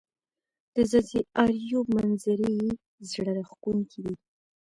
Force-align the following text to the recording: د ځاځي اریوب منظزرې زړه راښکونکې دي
د 0.73 0.75
ځاځي 0.91 1.19
اریوب 1.43 1.87
منظزرې 1.95 2.53
زړه 3.11 3.31
راښکونکې 3.37 3.99
دي 4.05 4.15